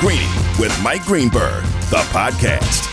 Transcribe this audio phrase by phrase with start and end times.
[0.00, 0.26] Greeny
[0.58, 2.92] with Mike Greenberg, the podcast.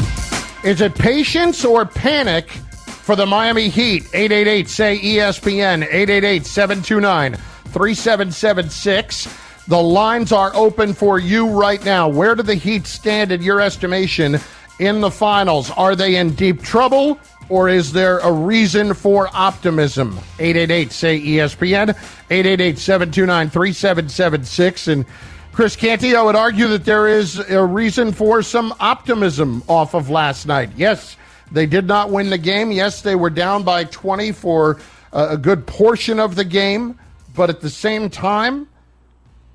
[0.64, 4.04] Is it patience or panic for the Miami Heat?
[4.14, 9.38] 888 say ESPN, 888 729 3776.
[9.68, 12.08] The lines are open for you right now.
[12.08, 14.40] Where do the Heat stand in your estimation
[14.80, 15.72] in the finals?
[15.72, 20.18] Are they in deep trouble or is there a reason for optimism?
[20.40, 21.90] 888 say ESPN,
[22.30, 24.88] 888 729 3776.
[24.88, 25.06] And
[25.54, 30.10] Chris Canty, I would argue that there is a reason for some optimism off of
[30.10, 30.72] last night.
[30.76, 31.16] Yes,
[31.52, 32.72] they did not win the game.
[32.72, 34.80] Yes, they were down by 20 for
[35.12, 36.98] a good portion of the game.
[37.36, 38.68] But at the same time,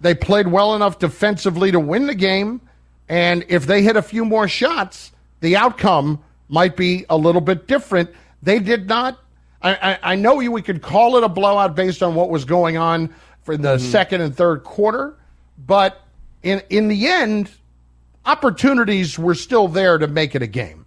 [0.00, 2.60] they played well enough defensively to win the game.
[3.08, 5.10] And if they hit a few more shots,
[5.40, 8.08] the outcome might be a little bit different.
[8.40, 9.18] They did not.
[9.62, 12.76] I, I, I know we could call it a blowout based on what was going
[12.76, 13.12] on
[13.42, 13.90] for the mm-hmm.
[13.90, 15.16] second and third quarter
[15.58, 16.00] but
[16.42, 17.50] in in the end,
[18.24, 20.86] opportunities were still there to make it a game.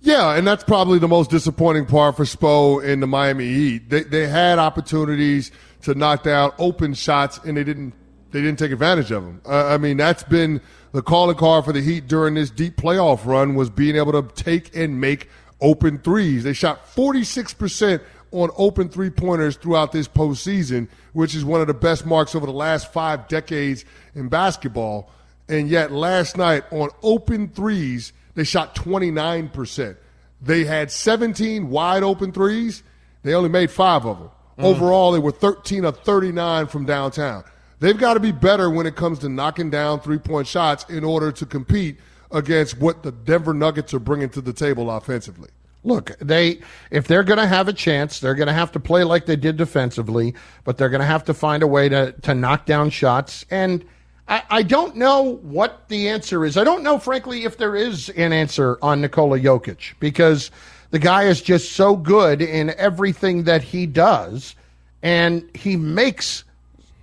[0.00, 3.90] Yeah, and that's probably the most disappointing part for Spo in the Miami Heat.
[3.90, 5.50] They they had opportunities
[5.82, 7.92] to knock down open shots, and they didn't
[8.30, 9.40] they didn't take advantage of them.
[9.46, 10.60] Uh, I mean, that's been
[10.92, 14.34] the calling card for the Heat during this deep playoff run was being able to
[14.34, 15.28] take and make
[15.60, 16.44] open threes.
[16.44, 18.00] They shot 46%
[18.32, 22.46] on open three pointers throughout this postseason, which is one of the best marks over
[22.46, 25.10] the last five decades in basketball.
[25.48, 29.96] And yet, last night on open threes, they shot 29%.
[30.42, 32.82] They had 17 wide open threes.
[33.22, 34.30] They only made five of them.
[34.58, 34.64] Mm.
[34.64, 37.44] Overall, they were 13 of 39 from downtown.
[37.78, 41.04] They've got to be better when it comes to knocking down three point shots in
[41.04, 41.98] order to compete
[42.30, 45.50] against what the Denver Nuggets are bringing to the table offensively
[45.86, 49.04] look, they if they're going to have a chance, they're going to have to play
[49.04, 50.34] like they did defensively,
[50.64, 53.46] but they're going to have to find a way to to knock down shots.
[53.50, 53.84] And
[54.28, 56.56] I, I don't know what the answer is.
[56.56, 60.50] I don't know, frankly, if there is an answer on Nikola Jokic because
[60.90, 64.56] the guy is just so good in everything that he does,
[65.02, 66.42] and he makes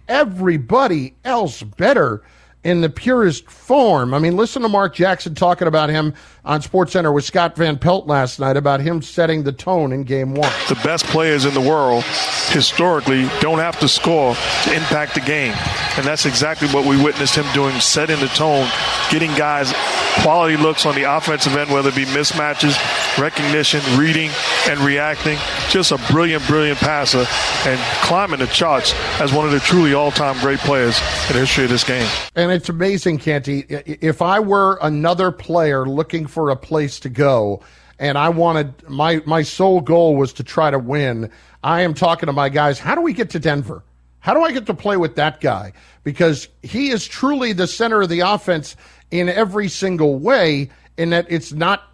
[0.10, 2.22] everybody else better
[2.64, 4.14] in the purest form.
[4.14, 6.14] I mean, listen to Mark Jackson talking about him
[6.46, 10.34] on SportsCenter with Scott Van Pelt last night about him setting the tone in game
[10.34, 10.52] one.
[10.70, 12.04] The best players in the world
[12.50, 15.54] historically don't have to score to impact the game.
[15.98, 18.68] And that's exactly what we witnessed him doing, setting the tone,
[19.12, 19.74] getting guys
[20.22, 22.78] quality looks on the offensive end, whether it be mismatches,
[23.18, 24.30] recognition, reading,
[24.68, 25.38] and reacting.
[25.70, 27.26] Just a brilliant, brilliant passer
[27.68, 31.40] and climbing the charts as one of the truly all time great players in the
[31.40, 32.08] history of this game.
[32.36, 33.66] And it's amazing, Canty.
[33.70, 37.62] If I were another player looking for a place to go,
[38.00, 41.30] and I wanted my my sole goal was to try to win.
[41.64, 42.80] I am talking to my guys.
[42.80, 43.84] How do we get to Denver?
[44.20, 45.74] How do I get to play with that guy?
[46.04, 48.76] Because he is truly the center of the offense
[49.12, 50.70] in every single way.
[50.98, 51.93] In that it's not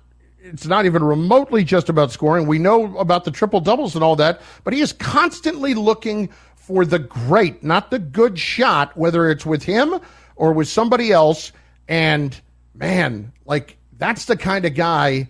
[0.51, 2.47] it's not even remotely just about scoring.
[2.47, 6.85] We know about the triple doubles and all that, but he is constantly looking for
[6.85, 9.99] the great, not the good shot, whether it's with him
[10.35, 11.51] or with somebody else.
[11.87, 12.39] And
[12.73, 15.29] man, like that's the kind of guy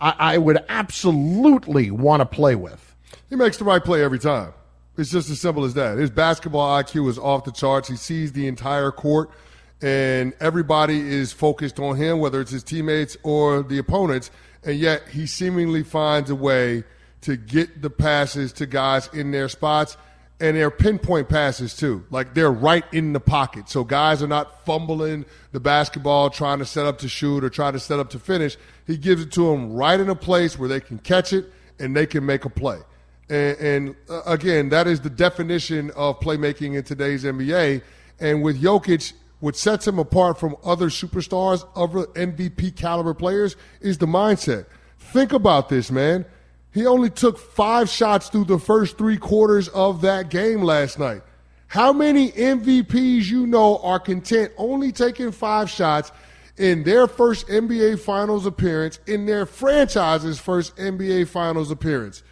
[0.00, 2.96] I, I would absolutely want to play with.
[3.30, 4.52] He makes the right play every time.
[4.98, 5.96] It's just as simple as that.
[5.96, 7.88] His basketball IQ is off the charts.
[7.88, 9.30] He sees the entire court,
[9.80, 14.30] and everybody is focused on him, whether it's his teammates or the opponents.
[14.64, 16.84] And yet, he seemingly finds a way
[17.22, 19.96] to get the passes to guys in their spots
[20.42, 22.04] and they're pinpoint passes too.
[22.10, 23.68] Like they're right in the pocket.
[23.68, 27.70] So guys are not fumbling the basketball trying to set up to shoot or try
[27.70, 28.56] to set up to finish.
[28.84, 31.46] He gives it to them right in a place where they can catch it
[31.78, 32.78] and they can make a play.
[33.30, 37.80] And, and uh, again, that is the definition of playmaking in today's NBA.
[38.18, 43.98] And with Jokic, what sets him apart from other superstars, other MVP caliber players, is
[43.98, 44.66] the mindset.
[45.00, 46.24] Think about this, man.
[46.72, 51.22] He only took five shots through the first three quarters of that game last night.
[51.66, 56.12] How many MVPs you know are content only taking five shots
[56.56, 62.22] in their first NBA Finals appearance, in their franchise's first NBA Finals appearance?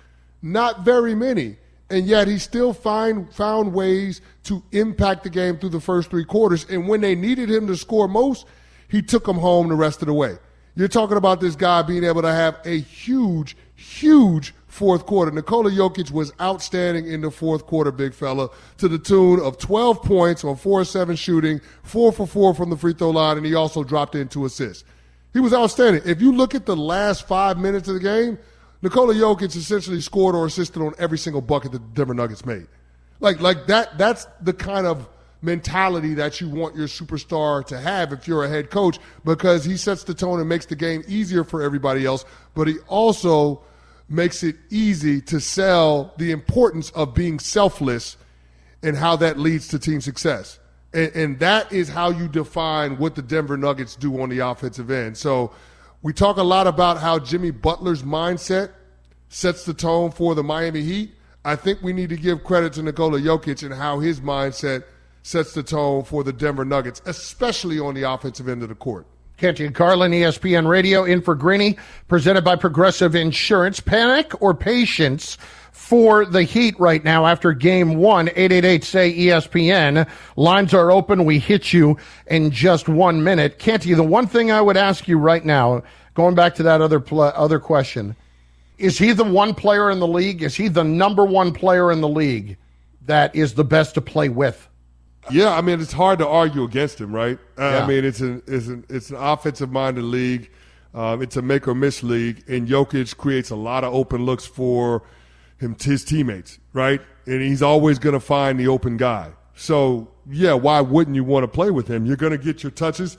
[0.42, 1.56] Not very many.
[1.90, 6.24] And yet he still find, found ways to impact the game through the first three
[6.24, 6.64] quarters.
[6.70, 8.46] And when they needed him to score most,
[8.88, 10.38] he took them home the rest of the way.
[10.76, 15.30] You're talking about this guy being able to have a huge, huge fourth quarter.
[15.30, 18.48] Nikola Jokic was outstanding in the fourth quarter, big fella,
[18.78, 22.76] to the tune of 12 points on 4 7 shooting, 4 for 4 from the
[22.76, 24.84] free throw line, and he also dropped in two assists.
[25.32, 26.02] He was outstanding.
[26.04, 28.38] If you look at the last five minutes of the game,
[28.82, 32.66] Nikola Jokic essentially scored or assisted on every single bucket that the Denver Nuggets made.
[33.20, 35.08] Like, like that, that's the kind of
[35.42, 39.76] mentality that you want your superstar to have if you're a head coach because he
[39.76, 42.24] sets the tone and makes the game easier for everybody else,
[42.54, 43.62] but he also
[44.08, 48.16] makes it easy to sell the importance of being selfless
[48.82, 50.58] and how that leads to team success.
[50.92, 54.90] And, and, that is how you define what the Denver Nuggets do on the offensive
[54.90, 55.16] end.
[55.16, 55.52] So
[56.02, 58.70] we talk a lot about how Jimmy Butler's mindset
[59.28, 61.14] sets the tone for the Miami Heat.
[61.44, 64.84] I think we need to give credit to Nikola Jokic and how his mindset
[65.22, 69.06] sets the tone for the Denver Nuggets, especially on the offensive end of the court.
[69.36, 73.80] Canty and Carlin, ESPN Radio, in for Greeny, presented by Progressive Insurance.
[73.80, 75.38] Panic or patience
[75.90, 78.28] for the Heat right now after game one.
[78.28, 80.08] 888 say ESPN.
[80.36, 81.24] Lines are open.
[81.24, 81.96] We hit you
[82.28, 83.58] in just one minute.
[83.58, 85.82] Canty, the one thing I would ask you right now,
[86.14, 88.14] going back to that other, pl- other question,
[88.78, 90.44] is he the one player in the league?
[90.44, 92.56] Is he the number one player in the league
[93.06, 94.68] that is the best to play with?
[95.28, 97.36] Yeah, I mean it's hard to argue against him, right?
[97.58, 97.82] Yeah.
[97.82, 100.52] I mean it's an it's an it's an offensive minded league.
[100.94, 104.46] Um, it's a make or miss league, and Jokic creates a lot of open looks
[104.46, 105.02] for
[105.60, 107.00] him his teammates, right?
[107.26, 109.30] And he's always going to find the open guy.
[109.54, 112.06] So yeah, why wouldn't you want to play with him?
[112.06, 113.18] You're going to get your touches,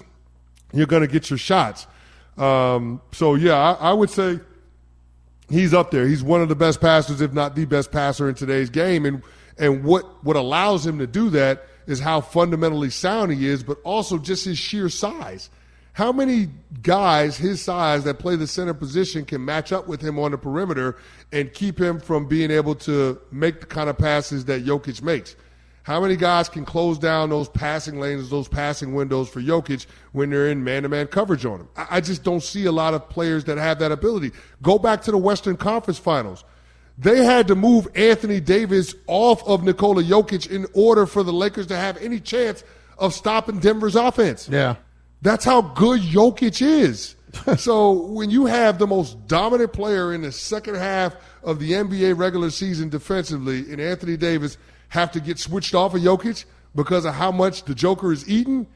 [0.73, 1.87] you're going to get your shots.
[2.37, 4.39] Um, so yeah, I, I would say
[5.49, 6.07] he's up there.
[6.07, 9.21] He's one of the best passers, if not the best passer in today's game, and
[9.57, 13.77] and what what allows him to do that is how fundamentally sound he is, but
[13.83, 15.49] also just his sheer size.
[15.93, 16.49] How many
[16.81, 20.37] guys his size that play the center position can match up with him on the
[20.37, 20.97] perimeter
[21.31, 25.35] and keep him from being able to make the kind of passes that Jokic makes?
[25.83, 30.29] How many guys can close down those passing lanes, those passing windows for Jokic when
[30.29, 31.67] they're in man to man coverage on him?
[31.75, 34.31] I just don't see a lot of players that have that ability.
[34.61, 36.45] Go back to the Western Conference Finals.
[36.97, 41.65] They had to move Anthony Davis off of Nikola Jokic in order for the Lakers
[41.67, 42.63] to have any chance
[42.99, 44.47] of stopping Denver's offense.
[44.47, 44.75] Yeah.
[45.21, 47.15] That's how good Jokic is.
[47.57, 52.17] so when you have the most dominant player in the second half of the NBA
[52.17, 54.57] regular season defensively and Anthony Davis
[54.89, 56.45] have to get switched off of Jokic
[56.75, 58.67] because of how much the Joker is eating,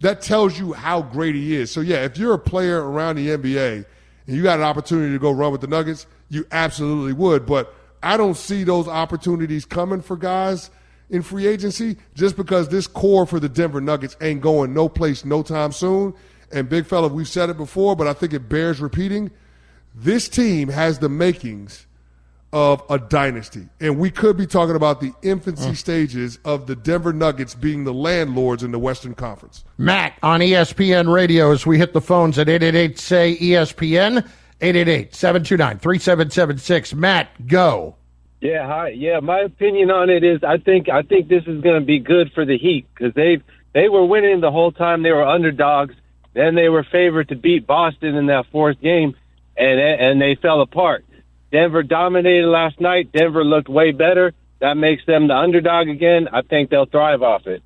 [0.00, 1.70] that tells you how great he is.
[1.70, 3.84] So yeah, if you're a player around the NBA
[4.26, 7.46] and you got an opportunity to go run with the Nuggets– you absolutely would.
[7.46, 10.70] But I don't see those opportunities coming for guys
[11.10, 15.24] in free agency just because this core for the Denver Nuggets ain't going no place
[15.24, 16.14] no time soon.
[16.50, 19.30] And big fella, we've said it before, but I think it bears repeating.
[19.94, 21.86] This team has the makings
[22.52, 23.66] of a dynasty.
[23.80, 25.76] And we could be talking about the infancy mm.
[25.76, 29.64] stages of the Denver Nuggets being the landlords in the Western Conference.
[29.78, 34.28] Matt on ESPN Radio as we hit the phones at 888 say ESPN.
[34.62, 36.94] 888-729-3776.
[36.94, 37.96] Matt, go.
[38.42, 38.88] Yeah, hi.
[38.88, 42.00] Yeah, my opinion on it is I think I think this is going to be
[42.00, 43.40] good for the Heat because they
[43.72, 45.04] they were winning the whole time.
[45.04, 45.94] They were underdogs.
[46.34, 49.14] Then they were favored to beat Boston in that fourth game,
[49.56, 51.04] and and they fell apart.
[51.52, 53.12] Denver dominated last night.
[53.12, 54.34] Denver looked way better.
[54.58, 56.26] That makes them the underdog again.
[56.32, 57.62] I think they'll thrive off it.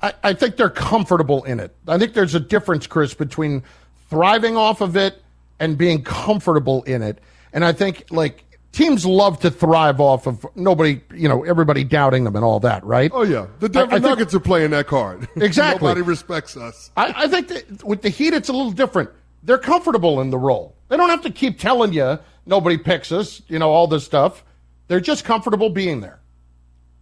[0.00, 1.74] I, I think they're comfortable in it.
[1.88, 3.64] I think there's a difference, Chris, between
[4.08, 5.20] thriving off of it
[5.58, 7.18] and being comfortable in it.
[7.52, 12.24] And I think like teams love to thrive off of nobody, you know, everybody doubting
[12.24, 13.10] them and all that, right?
[13.14, 15.28] Oh yeah, the Denver I, I Nuggets think, are playing that card.
[15.36, 15.88] Exactly.
[15.88, 16.90] nobody respects us.
[16.96, 19.10] I, I think that with the Heat, it's a little different.
[19.42, 20.76] They're comfortable in the role.
[20.88, 24.44] They don't have to keep telling you nobody picks us, you know, all this stuff.
[24.88, 26.19] They're just comfortable being there.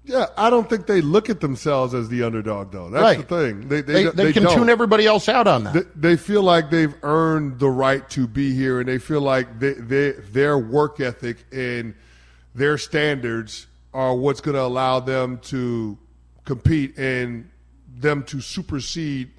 [0.09, 2.89] Yeah, I don't think they look at themselves as the underdog, though.
[2.89, 3.19] That's right.
[3.19, 3.69] the thing.
[3.69, 4.57] They they, they, they, can don't.
[4.57, 5.75] tune everybody else out on that.
[5.75, 9.61] They, they, feel like they've earned the right to be here, and they feel like
[9.61, 11.95] they, they, their work ethic and
[12.55, 15.99] their standards are what's going to allow them to
[16.47, 17.51] compete and
[17.99, 19.31] them to supersede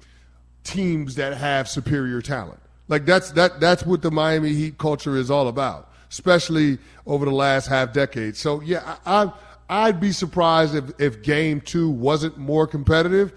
[0.62, 2.60] teams that have superior talent.
[2.86, 7.32] Like that's that that's what the Miami Heat culture is all about, especially over the
[7.32, 8.36] last half decade.
[8.36, 9.32] So yeah, I, I
[9.70, 13.32] I'd be surprised if, if game two wasn't more competitive.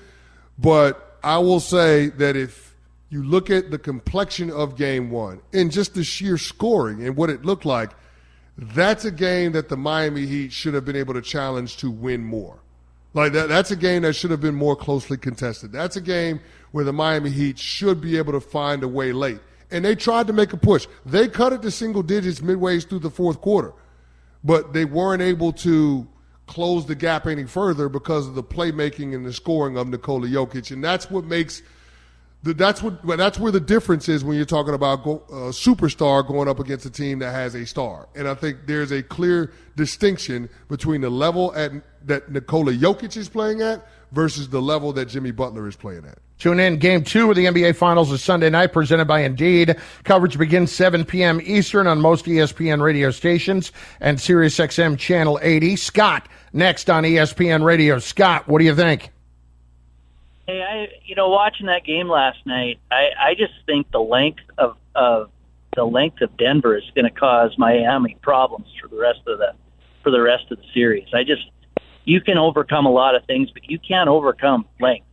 [0.58, 2.76] But I will say that if
[3.10, 7.30] you look at the complexion of game one and just the sheer scoring and what
[7.30, 7.92] it looked like,
[8.58, 12.24] that's a game that the Miami Heat should have been able to challenge to win
[12.24, 12.60] more.
[13.14, 15.72] Like that, that's a game that should have been more closely contested.
[15.72, 16.40] That's a game
[16.72, 19.40] where the Miami Heat should be able to find a way late.
[19.70, 20.88] And they tried to make a push.
[21.06, 23.74] They cut it to single digits midways through the fourth quarter,
[24.44, 26.08] but they weren't able to
[26.48, 30.72] close the gap any further because of the playmaking and the scoring of Nikola Jokic,
[30.72, 31.62] and that's what makes
[32.44, 36.28] the, that's what that's where the difference is when you're talking about go, a superstar
[36.28, 38.10] going up against a team that has a star.
[38.16, 41.72] And I think there's a clear distinction between the level at
[42.06, 46.20] that Nikola Jokic is playing at versus the level that Jimmy Butler is playing at.
[46.38, 46.78] Tune in.
[46.78, 49.76] Game two of the NBA Finals is Sunday night, presented by Indeed.
[50.04, 51.40] Coverage begins 7 p.m.
[51.44, 55.76] Eastern on most ESPN radio stations and SiriusXM Channel 80.
[55.76, 58.00] Scott, next on ESPN Radio.
[58.00, 59.10] Scott, what do you think?
[60.48, 64.44] Hey, I you know watching that game last night, I I just think the length
[64.58, 65.30] of of
[65.76, 69.54] the length of Denver is going to cause Miami problems for the rest of the
[70.04, 71.08] for the rest of the series.
[71.14, 71.44] I just
[72.06, 75.08] you can overcome a lot of things, but you can't overcome length.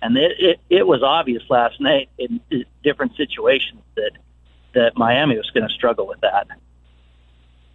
[0.00, 2.40] And it it, it was obvious last night in
[2.84, 4.12] different situations that
[4.74, 6.46] that Miami was going to struggle with that.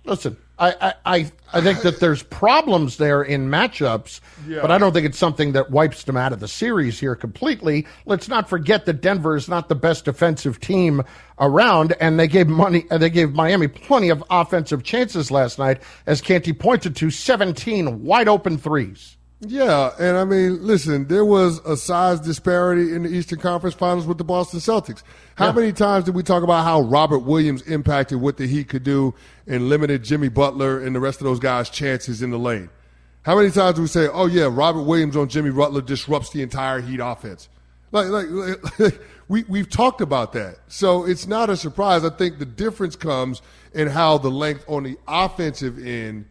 [0.05, 4.61] Listen, I, I, I think that there's problems there in matchups, yeah.
[4.61, 7.87] but I don't think it's something that wipes them out of the series here completely.
[8.05, 11.03] Let's not forget that Denver is not the best defensive team
[11.39, 16.21] around, and they gave money, they gave Miami plenty of offensive chances last night, as
[16.21, 19.17] Canty pointed to, 17 wide open threes.
[19.47, 24.05] Yeah, and I mean, listen, there was a size disparity in the Eastern Conference Finals
[24.05, 25.03] with the Boston Celtics.
[25.35, 25.51] How yeah.
[25.53, 29.13] many times did we talk about how Robert Williams impacted what the Heat could do
[29.47, 32.69] and limited Jimmy Butler and the rest of those guys' chances in the lane?
[33.23, 36.41] How many times do we say, "Oh yeah, Robert Williams on Jimmy Butler disrupts the
[36.41, 37.49] entire Heat offense"?
[37.91, 38.27] Like, like,
[38.79, 42.05] like we we've talked about that, so it's not a surprise.
[42.05, 43.41] I think the difference comes
[43.73, 46.25] in how the length on the offensive end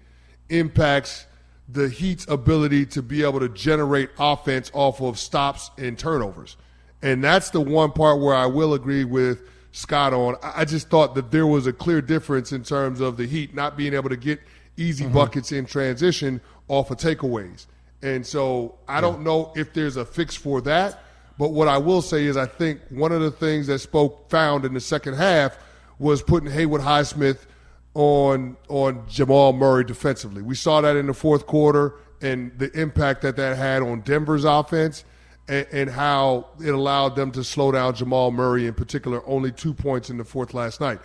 [0.49, 1.27] impacts
[1.69, 6.57] the Heat's ability to be able to generate offense off of stops and turnovers.
[7.03, 9.43] And that's the one part where I will agree with
[9.73, 10.37] Scott on.
[10.43, 13.77] I just thought that there was a clear difference in terms of the Heat not
[13.77, 14.41] being able to get
[14.77, 15.15] easy mm-hmm.
[15.15, 17.67] buckets in transition off of takeaways.
[18.03, 21.03] And so I don't know if there's a fix for that.
[21.39, 24.65] But what I will say is I think one of the things that Spo found
[24.65, 25.57] in the second half
[25.99, 27.39] was putting Haywood Highsmith–
[27.95, 30.43] on on Jamal Murray defensively.
[30.43, 34.45] We saw that in the fourth quarter and the impact that that had on Denver's
[34.45, 35.05] offense
[35.49, 39.27] and, and, how it allowed them to slow down Jamal Murray in particular.
[39.29, 41.01] Only two points in the fourth last night.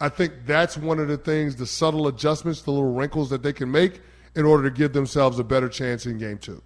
[0.00, 3.52] I think that's one of the things, the subtle adjustments, the little wrinkles that they
[3.52, 4.00] can make
[4.34, 6.62] in order to give themselves a better chance in game two.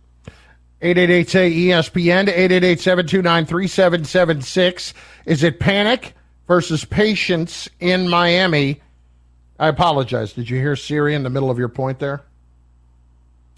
[0.83, 4.95] 888 say ESPN 888 729 3776.
[5.25, 6.14] Is it panic
[6.47, 8.80] versus patience in Miami?
[9.59, 10.33] I apologize.
[10.33, 12.23] Did you hear Siri in the middle of your point there?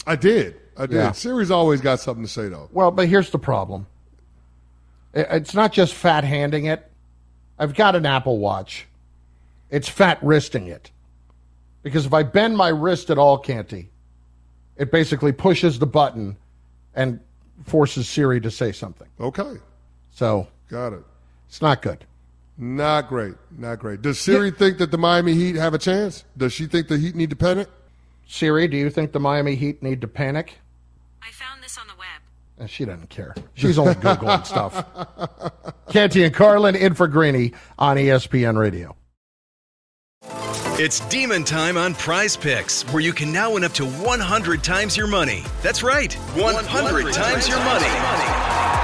[0.07, 0.57] I did.
[0.77, 0.95] I did.
[0.95, 1.13] Yeah.
[1.13, 2.69] Siri's always got something to say, though.
[2.73, 3.87] Well, but here's the problem.
[5.13, 6.89] It's not just fat handing it.
[7.59, 8.87] I've got an Apple Watch.
[9.71, 10.91] It's fat wristing it.
[11.83, 13.91] Because if I bend my wrist at all, Canty,
[14.77, 16.37] it basically pushes the button
[16.95, 17.19] and
[17.65, 19.09] forces Siri to say something.
[19.21, 19.55] Okay.
[20.13, 20.47] So.
[20.69, 21.03] Got it.
[21.49, 22.05] It's not good.
[22.61, 23.35] Not great.
[23.57, 24.03] Not great.
[24.03, 24.55] Does Siri yeah.
[24.57, 26.25] think that the Miami Heat have a chance?
[26.37, 27.69] Does she think the Heat need to panic?
[28.27, 30.59] Siri, do you think the Miami Heat need to panic?
[31.23, 32.21] I found this on the web.
[32.59, 33.35] And uh, she doesn't care.
[33.55, 34.85] She's only Googling stuff.
[35.91, 38.97] Canty and Carlin in for Greeny on ESPN Radio.
[40.81, 44.97] It's demon time on prize picks, where you can now win up to 100 times
[44.97, 45.43] your money.
[45.63, 48.58] That's right, 100, 100 times your money.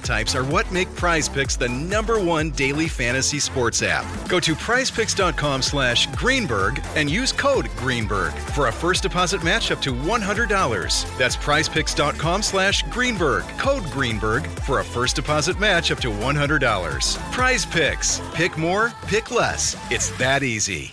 [0.00, 4.04] types are what make Prize Picks the number one daily fantasy sports app.
[4.28, 9.80] Go to prizepicks.com slash Greenberg and use code Greenberg for a first deposit match up
[9.82, 11.18] to $100.
[11.18, 17.32] That's prizepicks.com slash Greenberg, code Greenberg for a first deposit match up to $100.
[17.32, 18.20] Prize Picks.
[18.34, 19.76] Pick more, pick less.
[19.90, 20.92] It's that easy.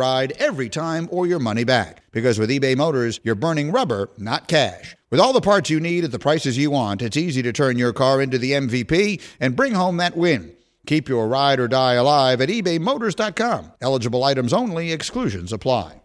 [0.00, 2.02] ride every time or your money back.
[2.12, 4.96] Because with eBay Motors, you're burning rubber, not cash.
[5.10, 7.78] With all the parts you need at the prices you want, it's easy to turn
[7.78, 10.54] your car into the MVP and bring home that win.
[10.86, 13.72] Keep your ride or die alive at ebaymotors.com.
[13.80, 16.02] Eligible items only, exclusions apply.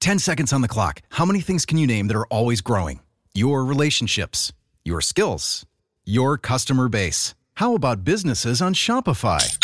[0.00, 1.00] 10 seconds on the clock.
[1.10, 3.00] How many things can you name that are always growing?
[3.34, 4.52] Your relationships
[4.84, 5.64] Your skills?
[6.04, 7.34] Your customer base?
[7.54, 9.63] How about businesses on Shopify?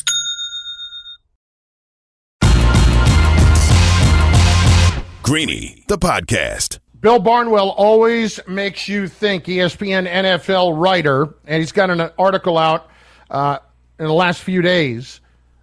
[5.31, 6.79] Greeny, the podcast.
[6.99, 12.89] Bill Barnwell always makes you think, ESPN NFL writer, and he's got an article out
[13.29, 13.59] uh,
[13.97, 15.21] in the last few days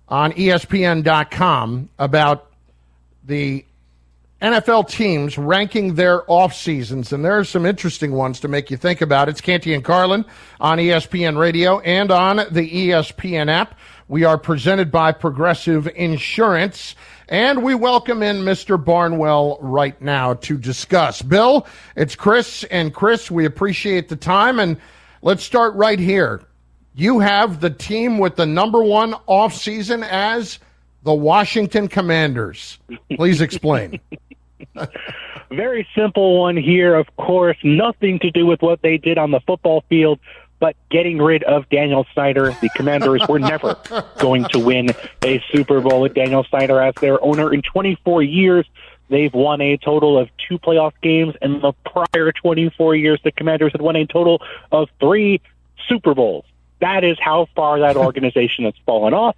[0.09, 2.51] on ESPN.com about
[3.27, 3.63] the
[4.41, 8.79] NFL teams ranking their off seasons, and there are some interesting ones to make you
[8.79, 9.29] think about.
[9.29, 10.25] It's Canty and Carlin
[10.61, 13.79] on ESPN Radio and on the ESPN app.
[14.09, 16.95] We are presented by Progressive Insurance,
[17.29, 18.83] and we welcome in Mr.
[18.83, 21.21] Barnwell right now to discuss.
[21.21, 21.67] Bill,
[21.97, 24.79] it's Chris, and Chris, we appreciate the time, and
[25.23, 26.43] let's start right here.
[26.95, 30.59] You have the team with the number one off season as
[31.03, 32.79] the Washington Commanders.
[33.15, 34.01] Please explain.
[35.51, 39.41] Very simple one here, of course, nothing to do with what they did on the
[39.41, 40.19] football field,
[40.61, 42.57] but getting rid of Daniel Snyder.
[42.61, 43.77] The Commanders were never
[44.19, 44.91] going to win
[45.23, 48.67] a Super Bowl with Daniel Snyder as their owner in 24 years.
[49.09, 51.35] They've won a total of two playoff games.
[51.41, 55.41] In the prior 24 years, the Commanders had won a total of three
[55.89, 56.45] Super Bowls.
[56.81, 59.37] That is how far that organization has fallen off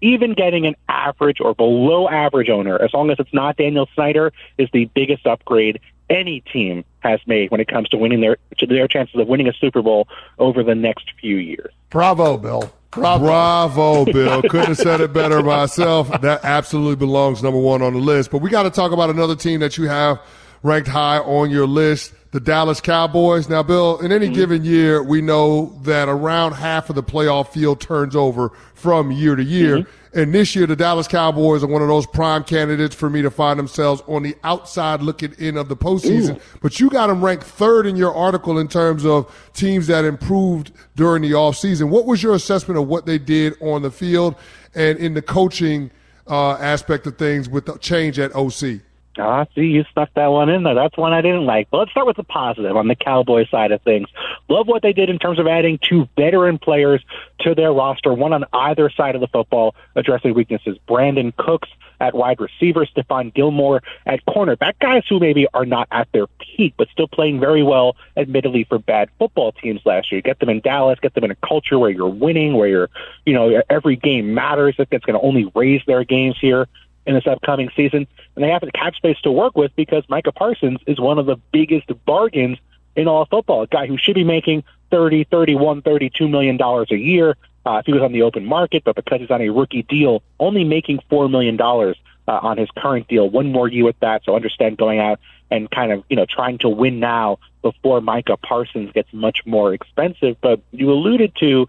[0.00, 4.32] even getting an average or below average owner, as long as it's not Daniel Snyder,
[4.56, 8.66] is the biggest upgrade any team has made when it comes to winning their to
[8.66, 11.72] their chances of winning a Super Bowl over the next few years.
[11.90, 12.72] Bravo, Bill.
[12.90, 13.24] Bravo.
[13.24, 14.42] Bravo, Bill.
[14.42, 16.08] Couldn't have said it better myself.
[16.22, 18.30] That absolutely belongs number one on the list.
[18.30, 20.20] But we got to talk about another team that you have
[20.62, 23.48] ranked high on your list, the Dallas Cowboys.
[23.48, 24.34] Now, Bill, in any mm-hmm.
[24.34, 29.36] given year, we know that around half of the playoff field turns over from year
[29.36, 29.78] to year.
[29.78, 29.90] Mm-hmm.
[30.14, 33.30] And this year, the Dallas Cowboys are one of those prime candidates for me to
[33.30, 36.36] find themselves on the outside looking in of the postseason.
[36.36, 36.40] Ooh.
[36.62, 40.72] But you got them ranked third in your article in terms of teams that improved
[40.96, 41.90] during the offseason.
[41.90, 44.34] What was your assessment of what they did on the field
[44.74, 45.90] and in the coaching
[46.26, 48.80] uh, aspect of things with the change at OC?
[49.18, 50.74] Ah, see, you stuck that one in there.
[50.74, 51.68] That's one I didn't like.
[51.70, 54.08] But let's start with the positive on the Cowboys side of things.
[54.48, 57.02] Love what they did in terms of adding two veteran players
[57.40, 60.76] to their roster, one on either side of the football, addressing weaknesses.
[60.88, 61.68] Brandin Cooks
[62.00, 64.78] at wide receiver, Stephon Gilmore at cornerback.
[64.80, 68.78] Guys who maybe are not at their peak, but still playing very well, admittedly, for
[68.78, 70.20] bad football teams last year.
[70.20, 72.90] Get them in Dallas, get them in a culture where you're winning, where you're,
[73.26, 74.76] you know, every game matters.
[74.78, 76.68] That's going to only raise their games here
[77.08, 80.30] in this upcoming season, and they have the cap space to work with because Micah
[80.30, 82.58] Parsons is one of the biggest bargains
[82.94, 83.62] in all football.
[83.62, 87.86] A guy who should be making thirty, thirty-one, thirty-two million dollars a year uh, if
[87.86, 91.00] he was on the open market, but because he's on a rookie deal, only making
[91.08, 91.96] four million dollars
[92.28, 93.28] uh, on his current deal.
[93.28, 95.18] One more year with that, so understand going out
[95.50, 99.72] and kind of you know trying to win now before Micah Parsons gets much more
[99.72, 100.36] expensive.
[100.42, 101.68] But you alluded to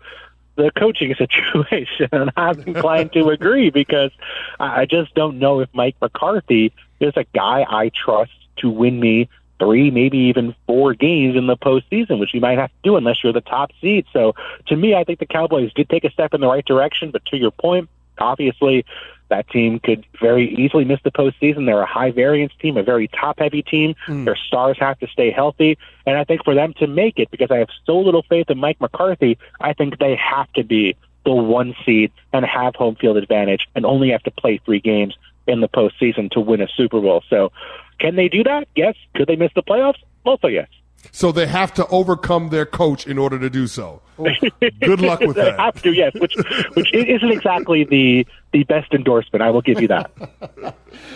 [0.59, 4.11] the coaching situation, and I'm inclined to agree because
[4.59, 9.29] I just don't know if Mike McCarthy is a guy I trust to win me
[9.57, 13.23] three, maybe even four games in the postseason, which you might have to do unless
[13.23, 14.05] you're the top seed.
[14.13, 14.35] So
[14.67, 17.25] to me, I think the Cowboys did take a step in the right direction, but
[17.27, 18.85] to your point, obviously
[19.29, 21.65] that team could very easily miss the postseason.
[21.65, 23.95] They're a high variance team, a very top heavy team.
[24.07, 24.25] Mm.
[24.25, 25.77] Their stars have to stay healthy.
[26.05, 28.57] And I think for them to make it, because I have so little faith in
[28.57, 33.17] Mike McCarthy, I think they have to be the one seed and have home field
[33.17, 35.15] advantage and only have to play three games
[35.47, 37.23] in the postseason to win a Super Bowl.
[37.29, 37.51] So
[37.99, 38.67] can they do that?
[38.75, 38.95] Yes.
[39.15, 39.99] Could they miss the playoffs?
[40.25, 40.67] Also yes.
[41.11, 44.01] So they have to overcome their coach in order to do so.
[44.17, 45.57] Good luck with that.
[45.57, 46.35] they have to, yes, which
[46.73, 49.41] which isn't exactly the the best endorsement.
[49.41, 50.11] I will give you that.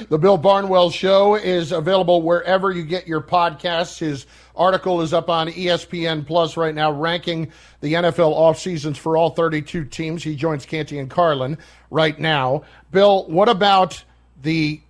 [0.09, 3.99] the Bill Barnwell Show is available wherever you get your podcasts.
[3.99, 9.17] His article is up on ESPN Plus right now, ranking the NFL off seasons for
[9.17, 10.23] all 32 teams.
[10.23, 11.57] He joins Canty and Carlin
[11.89, 12.63] right now.
[12.91, 14.03] Bill, what about
[14.41, 14.81] the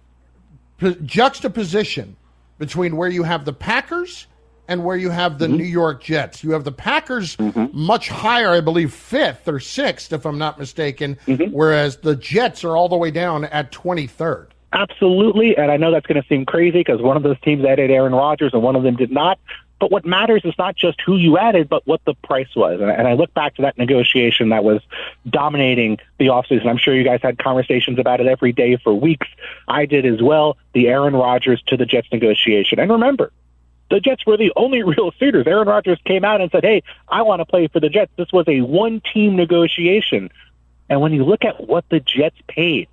[1.06, 2.16] juxtaposition
[2.60, 4.28] between where you have the Packers?
[4.68, 5.58] And where you have the mm-hmm.
[5.58, 6.44] New York Jets.
[6.44, 7.68] You have the Packers mm-hmm.
[7.72, 11.52] much higher, I believe, fifth or sixth, if I'm not mistaken, mm-hmm.
[11.52, 14.48] whereas the Jets are all the way down at 23rd.
[14.72, 17.92] Absolutely, and I know that's going to seem crazy because one of those teams added
[17.92, 19.40] Aaron Rodgers and one of them did not.
[19.80, 22.80] But what matters is not just who you added, but what the price was.
[22.80, 24.82] And, and I look back to that negotiation that was
[25.30, 26.68] dominating the offseason.
[26.68, 29.28] I'm sure you guys had conversations about it every day for weeks.
[29.68, 30.58] I did as well.
[30.74, 32.80] The Aaron Rodgers to the Jets negotiation.
[32.80, 33.32] And remember,
[33.94, 35.46] the Jets were the only real suitors.
[35.46, 38.12] Aaron Rodgers came out and said, Hey, I want to play for the Jets.
[38.18, 40.32] This was a one team negotiation.
[40.90, 42.88] And when you look at what the Jets paid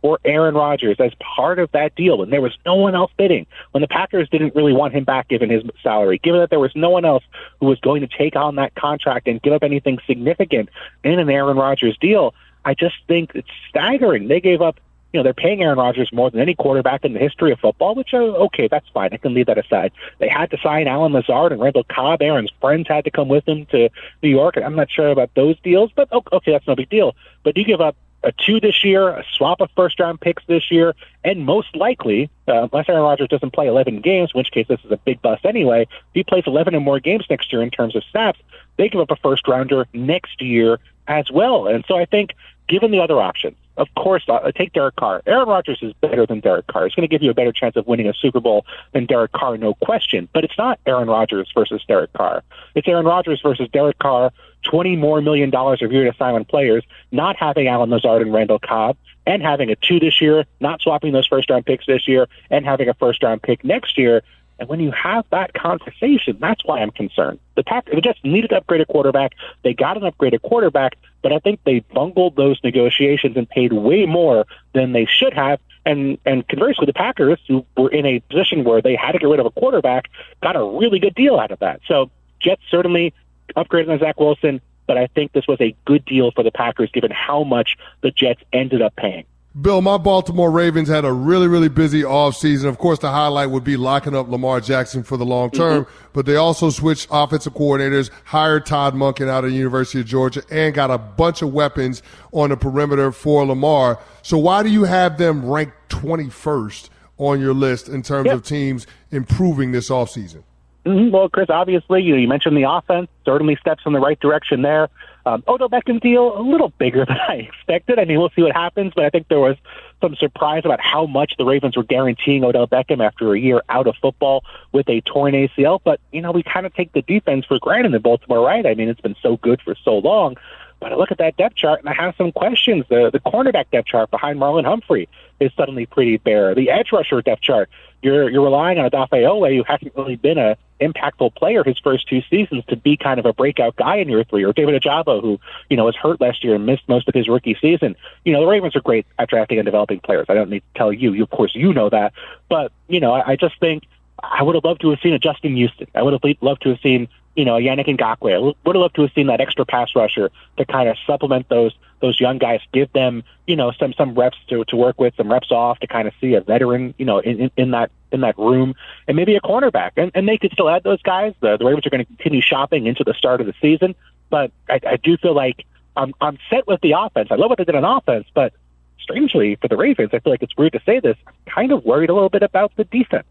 [0.00, 3.46] for Aaron Rodgers as part of that deal, and there was no one else bidding,
[3.72, 6.72] when the Packers didn't really want him back given his salary, given that there was
[6.76, 7.24] no one else
[7.60, 10.68] who was going to take on that contract and give up anything significant
[11.02, 14.28] in an Aaron Rodgers deal, I just think it's staggering.
[14.28, 14.78] They gave up
[15.14, 17.94] you know, they're paying Aaron Rodgers more than any quarterback in the history of football,
[17.94, 19.10] which, uh, okay, that's fine.
[19.12, 19.92] I can leave that aside.
[20.18, 22.20] They had to sign Allen Lazard and Randall Cobb.
[22.20, 23.88] Aaron's friends had to come with him to
[24.24, 24.56] New York.
[24.56, 27.14] I'm not sure about those deals, but okay, that's no big deal.
[27.44, 30.68] But you give up a two this year, a swap of first round picks this
[30.68, 34.66] year, and most likely, uh, unless Aaron Rodgers doesn't play 11 games, in which case
[34.66, 37.62] this is a big bust anyway, if he plays 11 or more games next year
[37.62, 38.40] in terms of snaps,
[38.78, 41.68] they give up a first rounder next year as well.
[41.68, 42.34] And so I think,
[42.66, 45.22] given the other options, of course, uh, take Derek Carr.
[45.26, 46.84] Aaron Rodgers is better than Derek Carr.
[46.84, 49.32] He's going to give you a better chance of winning a Super Bowl than Derek
[49.32, 50.28] Carr, no question.
[50.32, 52.42] But it's not Aaron Rodgers versus Derek Carr.
[52.74, 54.32] It's Aaron Rodgers versus Derek Carr,
[54.64, 58.58] 20 more million dollars a year to silent players, not having Allen Lazard and Randall
[58.58, 62.28] Cobb, and having a two this year, not swapping those first round picks this year,
[62.50, 64.22] and having a first round pick next year.
[64.58, 67.40] And when you have that conversation, that's why I'm concerned.
[67.56, 69.32] The Pack, they just needed to upgrade a quarterback.
[69.62, 74.06] They got an upgraded quarterback, but I think they bungled those negotiations and paid way
[74.06, 75.60] more than they should have.
[75.86, 79.28] And and conversely, the Packers, who were in a position where they had to get
[79.28, 80.08] rid of a quarterback,
[80.42, 81.80] got a really good deal out of that.
[81.86, 83.12] So Jets certainly
[83.56, 86.90] upgraded on Zach Wilson, but I think this was a good deal for the Packers
[86.92, 89.24] given how much the Jets ended up paying.
[89.60, 92.64] Bill, my Baltimore Ravens had a really, really busy offseason.
[92.64, 96.08] Of course, the highlight would be locking up Lamar Jackson for the long term, mm-hmm.
[96.12, 100.42] but they also switched offensive coordinators, hired Todd Monken out of the University of Georgia,
[100.50, 104.00] and got a bunch of weapons on the perimeter for Lamar.
[104.22, 106.88] So why do you have them ranked 21st
[107.18, 108.34] on your list in terms yep.
[108.34, 110.42] of teams improving this offseason?
[110.84, 111.12] Mm-hmm.
[111.12, 114.90] Well, Chris, obviously, you mentioned the offense, certainly steps in the right direction there.
[115.26, 117.98] Um, Odell Beckham deal, a little bigger than I expected.
[117.98, 119.56] I mean, we'll see what happens, but I think there was
[120.00, 123.86] some surprise about how much the Ravens were guaranteeing Odell Beckham after a year out
[123.86, 125.80] of football with a torn ACL.
[125.82, 128.66] But, you know, we kind of take the defense for granted in Baltimore, right?
[128.66, 130.36] I mean, it's been so good for so long.
[130.80, 132.84] But I look at that depth chart and I have some questions.
[132.88, 135.08] The the cornerback depth chart behind Marlon Humphrey
[135.40, 136.54] is suddenly pretty bare.
[136.54, 137.70] The edge rusher depth chart,
[138.02, 142.20] you're you're relying on Oweh, who hasn't really been a impactful player his first two
[142.28, 145.40] seasons, to be kind of a breakout guy in year three, or David Ojabo, who
[145.70, 147.96] you know was hurt last year and missed most of his rookie season.
[148.24, 150.26] You know the Ravens are great at drafting and developing players.
[150.28, 151.12] I don't need to tell you.
[151.12, 152.12] you of course, you know that.
[152.48, 153.84] But you know, I, I just think
[154.22, 155.86] I would have loved to have seen a Justin Houston.
[155.94, 158.34] I would have loved to have seen you know, Yannick Ngakoue.
[158.34, 161.48] I would have loved to have seen that extra pass rusher to kind of supplement
[161.48, 165.14] those those young guys, give them, you know, some some reps to to work with,
[165.16, 168.20] some reps off to kind of see a veteran, you know, in, in that in
[168.20, 168.74] that room,
[169.08, 171.34] and maybe a cornerback, and, and they could still add those guys.
[171.40, 173.94] The, the Ravens are going to continue shopping into the start of the season,
[174.30, 175.64] but I, I do feel like
[175.96, 177.28] I'm I'm set with the offense.
[177.30, 178.52] I love what they did on offense, but
[179.00, 181.16] strangely for the Ravens, I feel like it's weird to say this.
[181.26, 183.26] I'm kind of worried a little bit about the defense.